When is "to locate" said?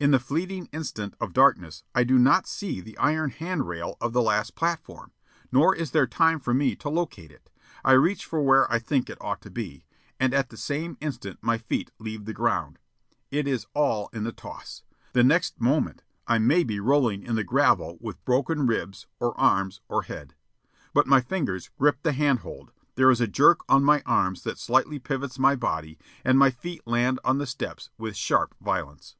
6.74-7.30